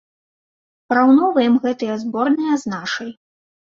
[0.93, 3.09] Параўноўваем гэтыя зборныя з нашай.